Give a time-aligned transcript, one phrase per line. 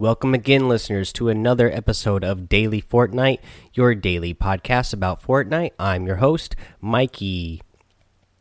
[0.00, 3.38] Welcome again, listeners, to another episode of Daily Fortnite,
[3.74, 5.72] your daily podcast about Fortnite.
[5.78, 7.60] I'm your host, Mikey,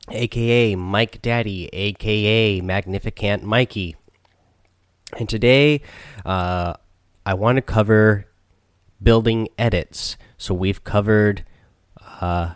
[0.09, 3.97] aka Mike Daddy, aka Magnificent Mikey.
[5.17, 5.81] And today,
[6.25, 6.76] uh,
[7.26, 8.28] I want to cover
[9.03, 10.15] building edits.
[10.37, 11.44] So we've covered
[12.21, 12.53] uh,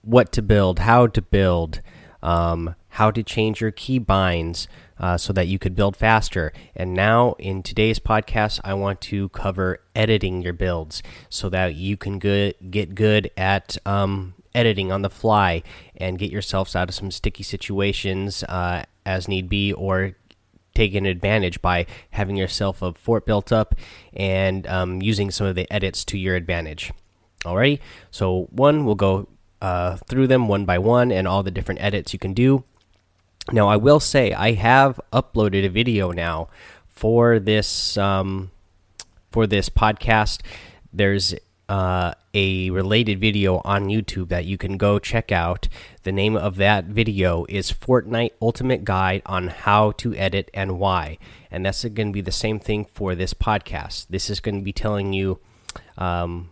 [0.00, 1.82] what to build, how to build,
[2.22, 4.66] um, how to change your keybinds
[4.98, 6.52] uh, so that you could build faster.
[6.74, 11.96] And now, in today's podcast, I want to cover editing your builds so that you
[11.96, 15.62] can get good at um, editing on the fly
[15.96, 20.16] and get yourselves out of some sticky situations uh, as need be, or
[20.74, 23.74] taking advantage by having yourself a fort built up
[24.12, 26.92] and um, using some of the edits to your advantage.
[27.44, 29.28] Alrighty, so one, we'll go
[29.62, 32.64] uh, through them one by one and all the different edits you can do.
[33.52, 36.48] Now, I will say I have uploaded a video now
[36.86, 38.50] for this um,
[39.30, 40.40] for this podcast.
[40.92, 41.34] There's
[41.68, 45.68] uh, a related video on YouTube that you can go check out.
[46.02, 51.18] The name of that video is Fortnite Ultimate Guide on How to Edit and Why.
[51.50, 54.06] And that's going to be the same thing for this podcast.
[54.08, 55.40] This is going to be telling you
[55.98, 56.50] um,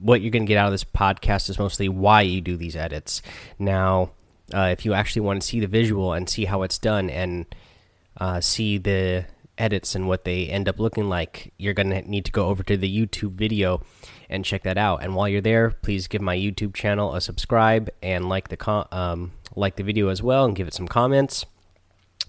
[0.00, 2.76] what you're going to get out of this podcast is mostly why you do these
[2.76, 3.22] edits.
[3.58, 4.10] Now,
[4.54, 7.46] uh, if you actually want to see the visual and see how it's done and
[8.18, 9.26] uh, see the
[9.58, 12.62] edits and what they end up looking like, you're going to need to go over
[12.62, 13.82] to the YouTube video
[14.30, 15.02] and check that out.
[15.02, 19.32] And while you're there, please give my YouTube channel a subscribe and like the um,
[19.54, 21.44] like the video as well and give it some comments.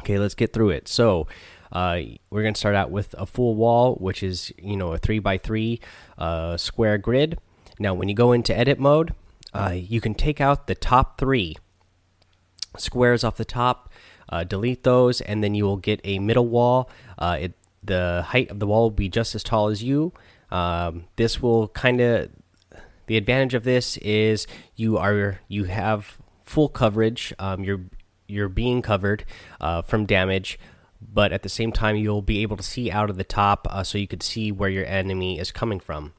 [0.01, 0.87] Okay, let's get through it.
[0.87, 1.27] So,
[1.71, 4.97] uh, we're going to start out with a full wall, which is you know a
[4.97, 5.79] three by three
[6.17, 7.37] uh, square grid.
[7.77, 9.13] Now, when you go into edit mode,
[9.53, 11.57] uh, you can take out the top three
[12.77, 13.91] squares off the top,
[14.29, 16.89] uh, delete those, and then you will get a middle wall.
[17.17, 17.53] Uh, it
[17.83, 20.13] the height of the wall will be just as tall as you.
[20.51, 22.29] Um, this will kind of
[23.07, 27.33] the advantage of this is you are you have full coverage.
[27.39, 27.81] Um, you're
[28.27, 29.25] you're being covered
[29.59, 30.59] uh, from damage,
[31.01, 33.83] but at the same time you'll be able to see out of the top, uh,
[33.83, 36.13] so you could see where your enemy is coming from.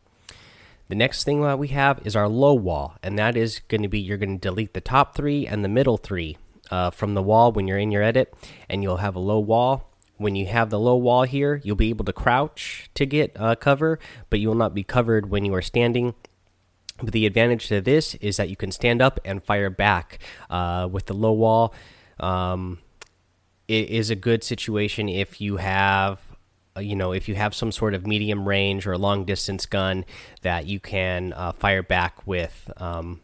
[0.88, 3.88] The next thing that we have is our low wall, and that is going to
[3.88, 6.36] be you're going to delete the top three and the middle three
[6.70, 8.34] uh, from the wall when you're in your edit,
[8.68, 9.90] and you'll have a low wall.
[10.16, 13.54] When you have the low wall here, you'll be able to crouch to get uh,
[13.54, 13.98] cover,
[14.28, 16.14] but you will not be covered when you are standing.
[17.02, 20.18] But the advantage to this is that you can stand up and fire back
[20.50, 21.74] uh, with the low wall.
[22.18, 22.80] Um,
[23.66, 26.20] it is a good situation if you have
[26.76, 30.04] uh, you know if you have some sort of medium range or long distance gun
[30.42, 33.20] that you can uh, fire back with um,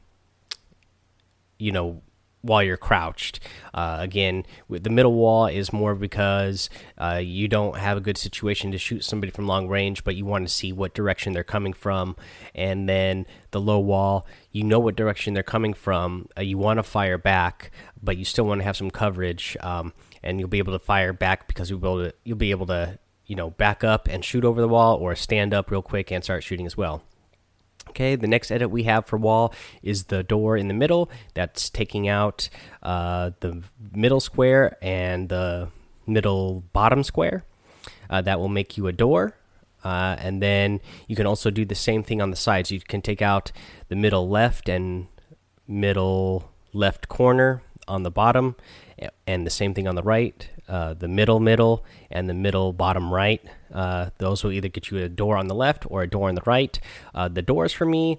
[1.58, 2.00] you know
[2.46, 3.40] while you're crouched.
[3.74, 8.72] Uh, again the middle wall is more because uh, you don't have a good situation
[8.72, 11.72] to shoot somebody from long range but you want to see what direction they're coming
[11.72, 12.16] from.
[12.54, 16.28] And then the low wall you know what direction they're coming from.
[16.36, 17.70] Uh, you want to fire back
[18.02, 19.92] but you still want to have some coverage um,
[20.22, 22.66] and you'll be able to fire back because you'll be able to, you'll be able
[22.66, 26.10] to you know, back up and shoot over the wall or stand up real quick
[26.10, 27.02] and start shooting as well.
[27.96, 31.10] Okay, the next edit we have for wall is the door in the middle.
[31.32, 32.50] That's taking out
[32.82, 35.70] uh, the middle square and the
[36.06, 37.44] middle bottom square.
[38.10, 39.38] Uh, that will make you a door.
[39.82, 42.70] Uh, and then you can also do the same thing on the sides.
[42.70, 43.50] You can take out
[43.88, 45.06] the middle left and
[45.66, 48.56] middle left corner on the bottom,
[49.26, 50.50] and the same thing on the right.
[50.68, 53.40] Uh, the middle middle and the middle bottom right.
[53.72, 56.34] Uh, those will either get you a door on the left or a door on
[56.34, 56.78] the right.
[57.14, 58.18] Uh, the doors for me,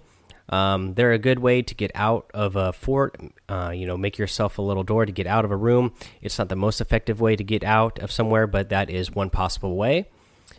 [0.49, 3.19] um, they're a good way to get out of a fort.
[3.49, 5.93] Uh, you know, make yourself a little door to get out of a room.
[6.21, 9.29] It's not the most effective way to get out of somewhere, but that is one
[9.29, 10.07] possible way.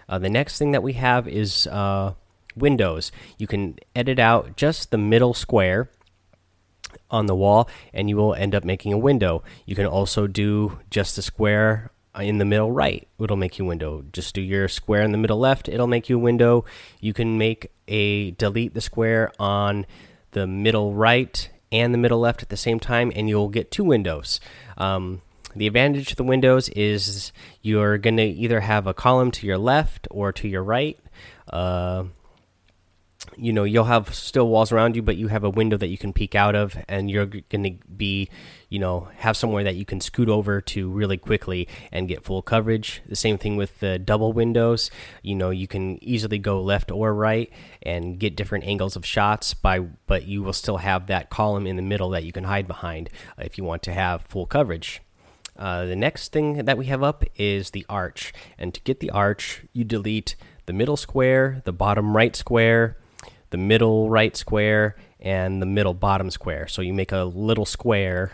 [0.08, 1.66] Uh, the next thing that we have is
[2.54, 3.12] windows.
[3.38, 5.90] You can edit out just the middle square
[7.10, 9.42] on the wall and you will end up making a window.
[9.66, 14.04] You can also do just a square in the middle right, it'll make you window.
[14.12, 16.64] Just do your square in the middle left, it'll make you window.
[17.00, 19.86] You can make a delete the square on
[20.32, 23.84] the middle right and the middle left at the same time, and you'll get two
[23.84, 24.40] windows.
[24.76, 25.22] Um,
[25.54, 27.32] the advantage to the windows is
[27.62, 30.98] you're going to either have a column to your left or to your right.
[31.50, 32.04] Uh,
[33.36, 35.98] you know you'll have still walls around you but you have a window that you
[35.98, 38.28] can peek out of and you're going to be
[38.68, 42.42] you know have somewhere that you can scoot over to really quickly and get full
[42.42, 43.02] coverage.
[43.06, 44.90] The same thing with the double windows.
[45.22, 47.52] You know you can easily go left or right
[47.82, 51.76] and get different angles of shots by but you will still have that column in
[51.76, 55.00] the middle that you can hide behind if you want to have full coverage.
[55.58, 59.10] Uh, the next thing that we have up is the arch, and to get the
[59.10, 60.36] arch, you delete
[60.66, 62.96] the middle square, the bottom right square,
[63.50, 66.68] the middle right square, and the middle bottom square.
[66.68, 68.32] So you make a little square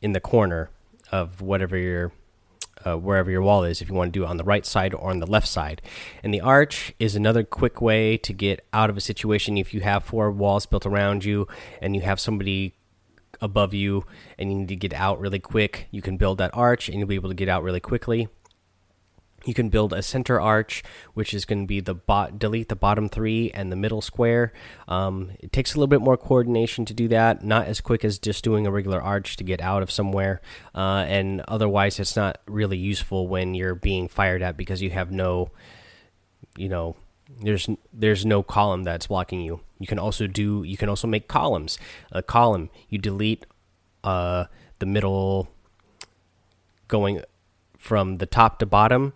[0.00, 0.70] in the corner
[1.12, 2.12] of whatever your
[2.84, 4.94] uh, wherever your wall is if you want to do it on the right side
[4.94, 5.82] or on the left side.
[6.22, 9.80] And the arch is another quick way to get out of a situation if you
[9.80, 11.46] have four walls built around you
[11.82, 12.74] and you have somebody
[13.40, 14.04] above you
[14.38, 15.88] and you need to get out really quick.
[15.90, 18.28] You can build that arch and you'll be able to get out really quickly.
[19.44, 20.82] You can build a center arch,
[21.14, 24.52] which is going to be the bot delete the bottom three and the middle square.
[24.86, 28.18] Um, it takes a little bit more coordination to do that, not as quick as
[28.18, 30.42] just doing a regular arch to get out of somewhere.
[30.74, 35.10] Uh, and otherwise, it's not really useful when you're being fired at because you have
[35.10, 35.50] no,
[36.56, 36.96] you know,
[37.40, 39.60] there's there's no column that's blocking you.
[39.78, 41.78] You can also do you can also make columns.
[42.12, 43.46] A column you delete
[44.04, 44.46] uh,
[44.78, 45.48] the middle
[46.88, 47.22] going
[47.80, 49.12] from the top to bottom.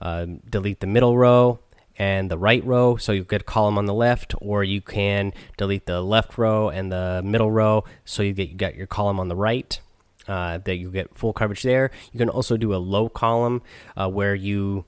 [0.00, 1.58] Uh, delete the middle row
[1.96, 5.32] and the right row, so you get a column on the left, or you can
[5.56, 9.18] delete the left row and the middle row, so you get you got your column
[9.18, 9.80] on the right.
[10.28, 11.90] Uh, that you get full coverage there.
[12.12, 13.60] You can also do a low column
[13.96, 14.84] uh, where you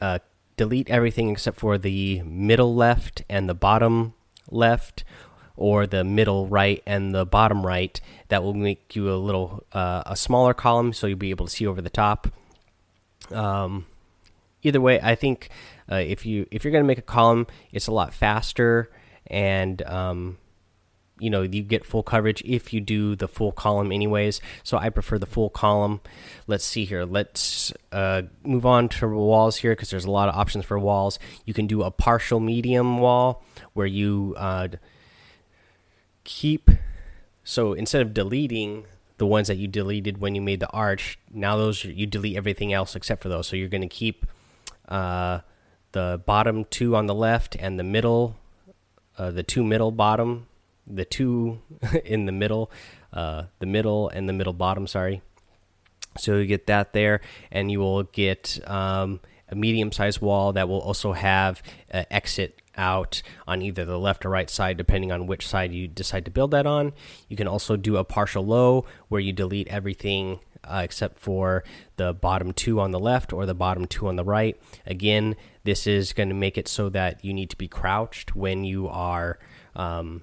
[0.00, 0.20] uh,
[0.56, 4.14] delete everything except for the middle left and the bottom
[4.50, 5.04] left,
[5.58, 8.00] or the middle right and the bottom right.
[8.28, 11.52] That will make you a little uh, a smaller column, so you'll be able to
[11.52, 12.28] see over the top.
[13.30, 13.86] Um,
[14.62, 15.50] either way, I think
[15.90, 18.90] uh, if you if you're going to make a column, it's a lot faster
[19.26, 20.38] and um,
[21.18, 24.88] you know you get full coverage if you do the full column anyways so i
[24.88, 26.00] prefer the full column
[26.46, 30.34] let's see here let's uh, move on to walls here because there's a lot of
[30.34, 34.68] options for walls you can do a partial medium wall where you uh,
[36.28, 36.70] keep
[37.42, 38.84] so instead of deleting
[39.16, 42.70] the ones that you deleted when you made the arch now those you delete everything
[42.72, 43.48] else except for those.
[43.48, 44.26] So you're going to keep
[44.88, 45.40] uh,
[45.92, 48.36] the bottom two on the left and the middle
[49.16, 50.46] uh, the two middle bottom
[50.86, 51.60] the two
[52.04, 52.70] in the middle
[53.14, 55.22] uh, the middle and the middle bottom sorry.
[56.18, 60.68] So you get that there and you will get um, a medium sized wall that
[60.68, 65.26] will also have uh, exit out on either the left or right side, depending on
[65.26, 66.92] which side you decide to build that on.
[67.28, 71.64] You can also do a partial low where you delete everything uh, except for
[71.96, 74.60] the bottom two on the left or the bottom two on the right.
[74.86, 78.64] Again, this is going to make it so that you need to be crouched when
[78.64, 79.38] you are
[79.76, 80.22] um,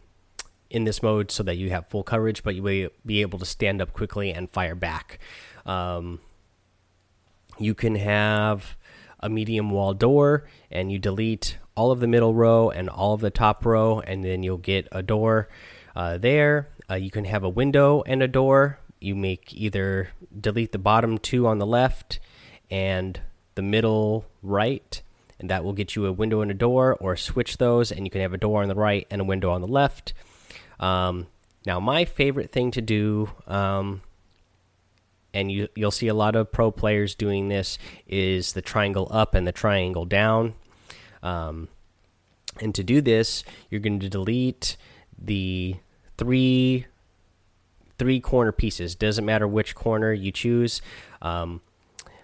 [0.69, 3.45] in this mode so that you have full coverage, but you will be able to
[3.45, 5.19] stand up quickly and fire back.
[5.65, 6.19] Um,
[7.57, 8.75] you can have
[9.19, 13.21] a medium wall door and you delete all of the middle row and all of
[13.21, 15.49] the top row, and then you'll get a door
[15.95, 16.69] uh, there.
[16.89, 18.79] Uh, you can have a window and a door.
[19.01, 22.19] You make either delete the bottom two on the left
[22.71, 23.19] and
[23.55, 25.01] the middle right,
[25.39, 28.09] and that will get you a window and a door, or switch those, and you
[28.09, 30.13] can have a door on the right and a window on the left.
[30.79, 31.27] Um,
[31.65, 34.01] now, my favorite thing to do, um,
[35.33, 37.77] and you you'll see a lot of pro players doing this,
[38.07, 40.53] is the triangle up and the triangle down.
[41.25, 41.69] Um,
[42.61, 44.77] and to do this, you're going to delete
[45.17, 45.75] the
[46.17, 46.85] three
[47.97, 48.93] three corner pieces.
[48.93, 50.81] Doesn't matter which corner you choose,
[51.21, 51.61] um,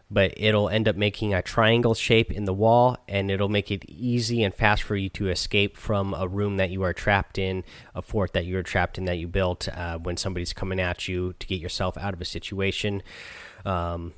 [0.10, 3.86] but it'll end up making a triangle shape in the wall, and it'll make it
[3.88, 7.64] easy and fast for you to escape from a room that you are trapped in,
[7.96, 11.08] a fort that you are trapped in that you built uh, when somebody's coming at
[11.08, 13.02] you to get yourself out of a situation.
[13.66, 14.14] Um,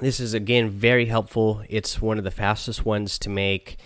[0.00, 1.62] this is again very helpful.
[1.68, 3.76] It's one of the fastest ones to make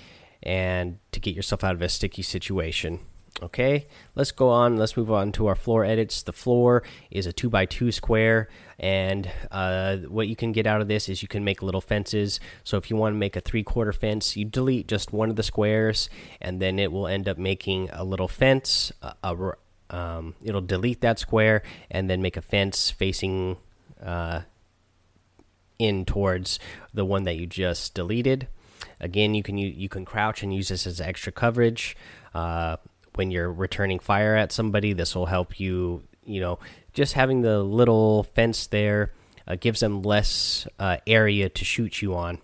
[0.43, 3.01] and to get yourself out of a sticky situation.
[3.43, 4.77] Okay, let's go on.
[4.77, 6.23] Let's move on to our floor edits.
[6.23, 10.81] The floor is a two by two square, and uh, what you can get out
[10.81, 12.39] of this is you can make little fences.
[12.63, 15.37] So if you want to make a three quarter fence, you delete just one of
[15.37, 18.93] the squares, and then it will end up making a little fence.
[19.03, 19.53] A, a,
[19.91, 23.57] um, it'll delete that square and then make a fence facing
[24.05, 24.43] uh,
[25.83, 26.59] in towards
[26.95, 28.49] the one that you just deleted.
[29.01, 31.97] Again, you can you, you can crouch and use this as extra coverage
[32.35, 32.77] uh,
[33.15, 34.93] when you're returning fire at somebody.
[34.93, 36.05] This will help you.
[36.25, 36.59] You know,
[36.93, 39.11] just having the little fence there
[39.47, 42.39] uh, gives them less uh, area to shoot you on.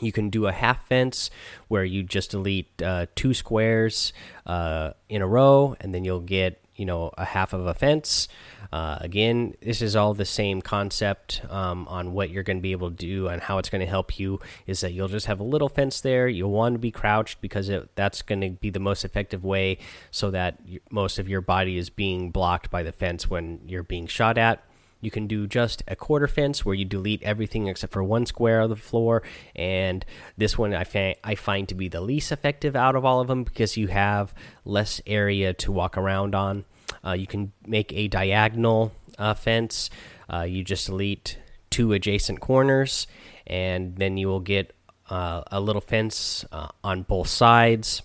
[0.00, 1.30] You can do a half fence
[1.68, 4.12] where you just delete uh, two squares
[4.46, 8.28] uh, in a row, and then you'll get you know a half of a fence.
[8.72, 12.72] Uh, again, this is all the same concept um, on what you're going to be
[12.72, 14.40] able to do and how it's going to help you.
[14.66, 16.26] Is that you'll just have a little fence there.
[16.26, 19.78] You'll want to be crouched because it, that's going to be the most effective way
[20.10, 20.58] so that
[20.90, 24.64] most of your body is being blocked by the fence when you're being shot at.
[25.04, 28.60] You can do just a quarter fence where you delete everything except for one square
[28.60, 29.22] of the floor,
[29.54, 30.04] and
[30.38, 33.28] this one I, find I find to be the least effective out of all of
[33.28, 34.34] them because you have
[34.64, 36.64] less area to walk around on.
[37.04, 39.90] Uh, you can make a diagonal uh, fence.
[40.32, 43.06] Uh, you just delete two adjacent corners,
[43.46, 44.74] and then you will get
[45.10, 48.02] uh, a little fence uh, on both sides,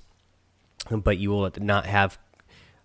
[0.89, 2.18] but you will not have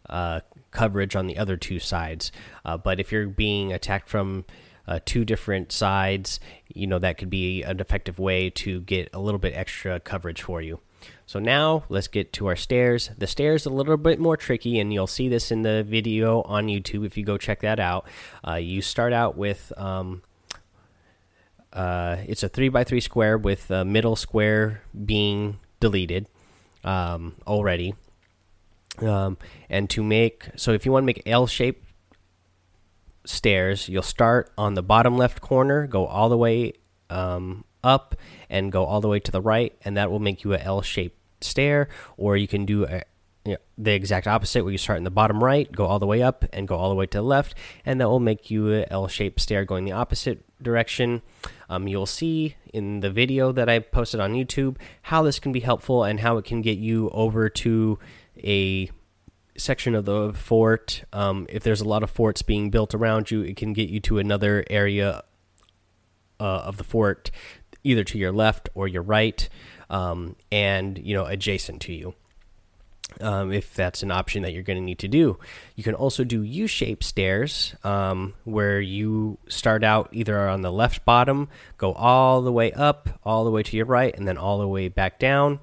[0.08, 0.40] uh,
[0.74, 2.30] coverage on the other two sides.
[2.64, 4.44] Uh, but if you're being attacked from
[4.86, 6.38] uh, two different sides,
[6.74, 10.42] you know that could be an effective way to get a little bit extra coverage
[10.42, 10.80] for you.
[11.26, 13.10] So now let's get to our stairs.
[13.16, 16.66] The stairs a little bit more tricky, and you'll see this in the video on
[16.66, 18.06] YouTube if you go check that out.
[18.46, 20.22] Uh, you start out with um,
[21.72, 26.28] uh, it's a three by three square with the middle square being deleted
[26.84, 27.94] um, already.
[29.00, 31.84] Um, and to make so if you want to make L shaped
[33.24, 36.74] stairs, you'll start on the bottom left corner, go all the way
[37.10, 38.14] um, up,
[38.48, 40.82] and go all the way to the right, and that will make you a L
[40.82, 41.88] shaped stair.
[42.16, 43.02] Or you can do a,
[43.76, 46.44] the exact opposite, where you start in the bottom right, go all the way up,
[46.52, 49.08] and go all the way to the left, and that will make you a L
[49.08, 51.22] shaped stair going the opposite direction.
[51.68, 55.60] Um, you'll see in the video that I posted on YouTube how this can be
[55.60, 57.98] helpful and how it can get you over to
[58.38, 58.90] a
[59.56, 61.04] section of the fort.
[61.12, 64.00] Um, if there's a lot of forts being built around you, it can get you
[64.00, 65.22] to another area
[66.40, 67.30] uh, of the fort,
[67.82, 69.48] either to your left or your right,
[69.90, 72.14] um, and you know adjacent to you.
[73.20, 75.38] Um, if that's an option that you're going to need to do,
[75.76, 81.04] you can also do U-shaped stairs, um, where you start out either on the left
[81.04, 81.48] bottom,
[81.78, 84.66] go all the way up, all the way to your right, and then all the
[84.66, 85.60] way back down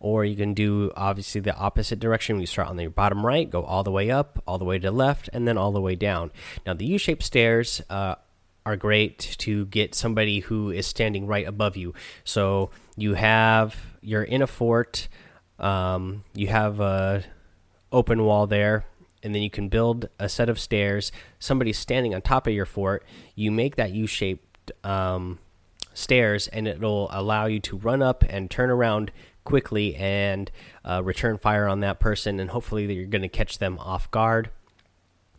[0.00, 2.40] or you can do obviously the opposite direction.
[2.40, 4.88] You start on the bottom right, go all the way up, all the way to
[4.88, 6.30] the left, and then all the way down.
[6.66, 8.16] Now, the U shaped stairs uh,
[8.64, 11.94] are great to get somebody who is standing right above you.
[12.24, 15.08] So you have, you're in a fort,
[15.58, 17.24] um, you have a
[17.90, 18.84] open wall there.
[19.20, 21.10] And then you can build a set of stairs.
[21.40, 23.04] Somebody's standing on top of your fort.
[23.34, 25.40] You make that U-shaped um,
[25.92, 29.10] stairs, and it'll allow you to run up and turn around
[29.48, 30.50] quickly and
[30.84, 34.50] uh, return fire on that person, and hopefully you're going to catch them off guard.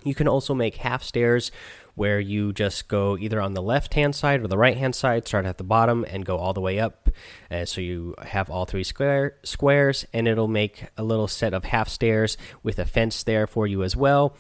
[0.04, 1.52] You can also make half stairs
[1.94, 5.28] where you just go either on the left hand side or the right hand side,
[5.28, 7.10] start at the bottom and go all the way up.
[7.52, 11.66] Uh, so you have all three square squares, and it'll make a little set of
[11.66, 14.36] half stairs with a fence there for you as well.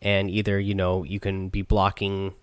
[0.00, 2.34] And either you know you can be blocking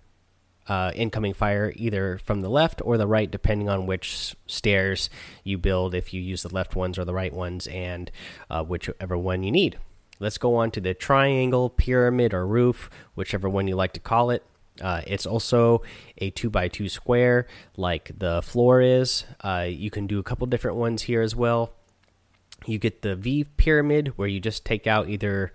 [0.69, 5.09] uh, incoming fire either from the left or the right, depending on which stairs
[5.43, 8.11] you build, if you use the left ones or the right ones, and
[8.49, 9.79] uh, whichever one you need.
[10.19, 14.29] Let's go on to the triangle, pyramid, or roof, whichever one you like to call
[14.29, 14.43] it.
[14.79, 15.81] Uh, it's also
[16.19, 19.25] a two by two square like the floor is.
[19.41, 21.73] Uh, you can do a couple different ones here as well.
[22.65, 25.53] You get the V pyramid where you just take out either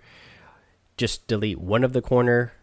[0.97, 2.53] just delete one of the corner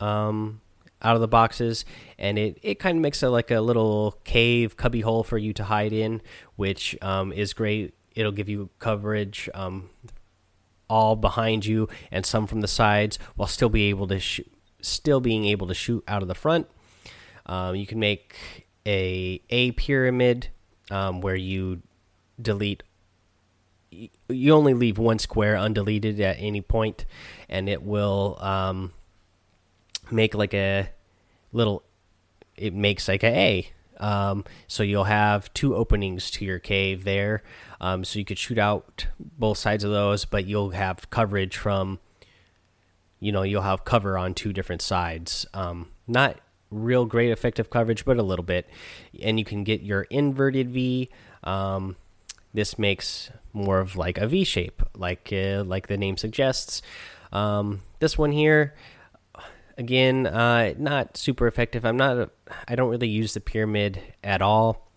[0.00, 0.60] um,
[1.04, 1.84] out of the boxes,
[2.18, 5.52] and it it kind of makes it like a little cave cubby hole for you
[5.52, 6.22] to hide in,
[6.56, 7.94] which um, is great.
[8.16, 9.90] It'll give you coverage um,
[10.88, 14.20] all behind you and some from the sides, while still be able to
[14.80, 16.66] still being able to shoot out of the front.
[17.46, 20.48] Um, you can make a a pyramid
[20.90, 21.82] um, where you
[22.40, 22.82] delete
[24.28, 27.04] you only leave one square undeleted at any point
[27.48, 28.92] and it will um,
[30.10, 30.90] make like a
[31.52, 31.82] little
[32.56, 33.70] it makes like a A.
[33.98, 37.42] Um, so you'll have two openings to your cave there.
[37.80, 42.00] Um, so you could shoot out both sides of those, but you'll have coverage from,
[43.20, 45.46] you know, you'll have cover on two different sides.
[45.54, 48.68] Um, not real great effective coverage, but a little bit.
[49.22, 51.08] And you can get your inverted V.
[51.44, 51.96] Um,
[52.52, 56.82] this makes more of like a V shape, like uh, like the name suggests.
[57.32, 58.74] Um, this one here
[59.76, 61.84] again, uh, not super effective.
[61.84, 62.30] I'm not.
[62.68, 64.90] I don't really use the pyramid at all,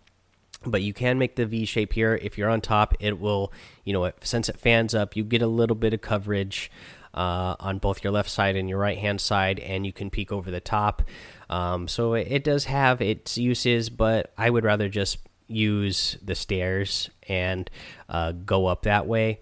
[0.64, 2.18] but you can make the V shape here.
[2.22, 3.52] If you're on top, it will.
[3.84, 6.70] You know, since it fans up, you get a little bit of coverage
[7.14, 10.30] uh, on both your left side and your right hand side, and you can peek
[10.30, 11.02] over the top.
[11.50, 16.34] Um, so it, it does have its uses, but I would rather just use the
[16.34, 17.70] stairs and
[18.08, 19.40] uh, go up that way.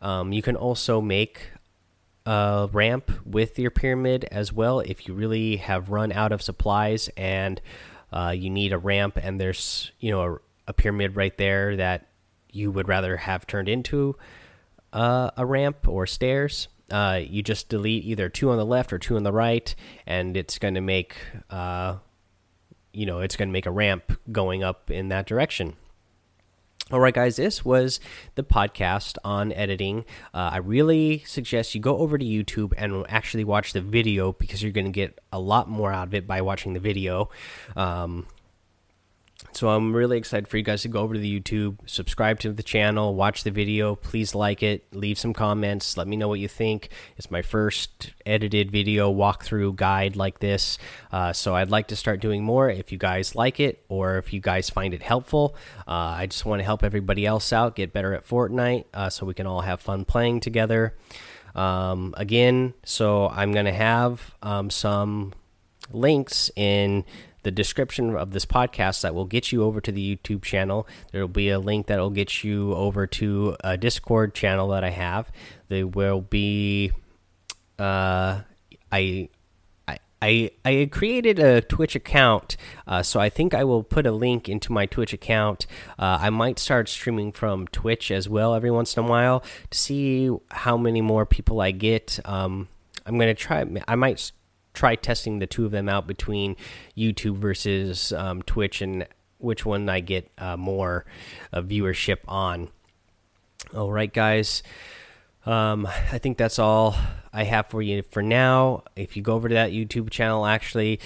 [0.00, 1.50] Um, you can also make
[2.28, 7.08] a ramp with your pyramid as well if you really have run out of supplies
[7.16, 7.60] and
[8.12, 12.08] uh, you need a ramp and there's you know a, a, pyramid right there that
[12.50, 14.16] you would rather have turned into
[14.92, 18.98] uh, a ramp or stairs uh, you just delete either two on the left or
[18.98, 19.74] two on the right,
[20.06, 21.16] and it's going to make
[21.50, 21.96] uh,
[22.92, 25.76] you know it's going to make a ramp going up in that direction.
[26.90, 28.00] All right, guys, this was
[28.34, 30.06] the podcast on editing.
[30.32, 34.62] Uh, I really suggest you go over to YouTube and actually watch the video because
[34.62, 37.28] you're going to get a lot more out of it by watching the video.
[37.76, 38.26] Um,
[39.52, 42.52] so I'm really excited for you guys to go over to the YouTube, subscribe to
[42.52, 43.94] the channel, watch the video.
[43.94, 46.90] Please like it, leave some comments, let me know what you think.
[47.16, 50.78] It's my first edited video walkthrough guide like this,
[51.12, 52.70] uh, so I'd like to start doing more.
[52.70, 56.44] If you guys like it or if you guys find it helpful, uh, I just
[56.44, 59.62] want to help everybody else out, get better at Fortnite, uh, so we can all
[59.62, 60.94] have fun playing together.
[61.54, 65.32] Um, again, so I'm gonna have um, some
[65.90, 67.04] links in
[67.48, 70.86] the description of this podcast that will get you over to the YouTube channel.
[71.12, 74.84] There will be a link that will get you over to a Discord channel that
[74.84, 75.32] I have.
[75.68, 76.92] There will be,
[77.78, 78.42] uh,
[78.92, 79.30] I.
[80.20, 82.56] I, I created a Twitch account,
[82.88, 85.64] uh, so I think I will put a link into my Twitch account.
[85.96, 89.78] Uh, I might start streaming from Twitch as well every once in a while to
[89.78, 92.18] see how many more people I get.
[92.24, 92.66] Um,
[93.06, 93.64] I'm gonna try.
[93.86, 94.32] I might
[94.78, 96.54] try testing the two of them out between
[96.96, 99.06] YouTube versus um, Twitch and
[99.38, 101.04] which one I get uh, more
[101.52, 102.68] uh, viewership on.
[103.74, 104.62] All right, guys.
[105.44, 106.94] Um, I think that's all
[107.32, 108.84] I have for you for now.
[108.94, 111.00] If you go over to that YouTube channel, actually,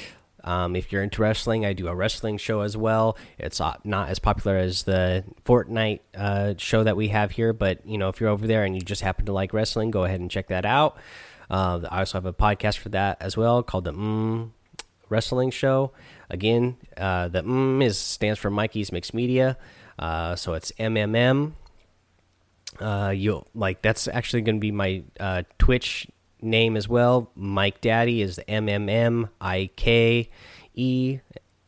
[0.44, 3.16] um, if you're into wrestling, I do a wrestling show as well.
[3.38, 7.96] It's not as popular as the Fortnite uh, show that we have here, but you
[7.96, 10.30] know, if you're over there and you just happen to like wrestling, go ahead and
[10.30, 10.98] check that out.
[11.52, 14.50] Uh, I also have a podcast for that as well called the mm
[15.10, 15.92] Wrestling Show.
[16.30, 19.58] Again, uh, the mm is stands for Mikey's Mixed Media,
[19.98, 21.52] uh, so it's MMM.
[22.80, 26.08] Uh, you like that's actually going to be my uh, Twitch
[26.40, 27.30] name as well.
[27.36, 30.30] Mike Daddy is the M M M I K
[30.74, 31.18] E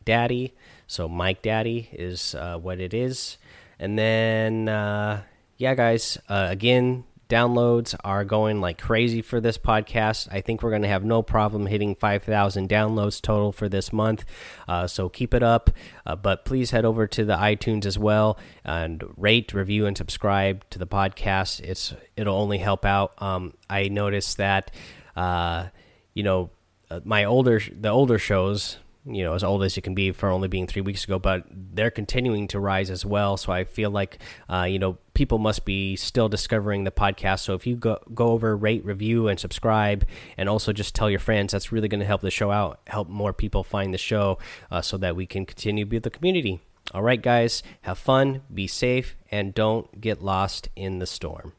[0.03, 0.55] Daddy.
[0.87, 3.37] So Mike Daddy is uh, what it is,
[3.79, 5.21] and then uh,
[5.57, 6.17] yeah, guys.
[6.27, 10.27] Uh, again, downloads are going like crazy for this podcast.
[10.31, 14.25] I think we're going to have no problem hitting 5,000 downloads total for this month.
[14.67, 15.69] Uh, so keep it up.
[16.05, 20.69] Uh, but please head over to the iTunes as well and rate, review, and subscribe
[20.69, 21.61] to the podcast.
[21.61, 23.19] It's it'll only help out.
[23.21, 24.71] Um, I noticed that,
[25.15, 25.67] uh,
[26.13, 26.49] you know,
[26.91, 30.29] uh, my older the older shows you know as old as you can be for
[30.29, 33.89] only being three weeks ago but they're continuing to rise as well so i feel
[33.89, 37.39] like uh, you know people must be still discovering the podcast.
[37.39, 40.05] So if you go go over rate review and subscribe
[40.37, 43.09] and also just tell your friends that's really going to help the show out help
[43.09, 44.37] more people find the show
[44.69, 46.59] uh, so that we can continue to build the community.
[46.93, 51.53] All right guys have fun be safe and don't get lost in the storm